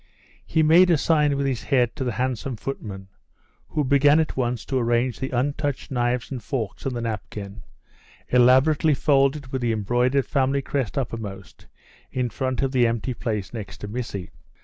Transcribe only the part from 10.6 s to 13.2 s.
crest uppermost, in front of the empty